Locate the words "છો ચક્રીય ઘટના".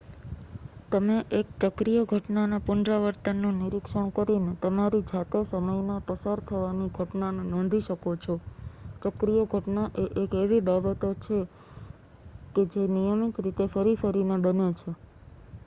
8.23-9.93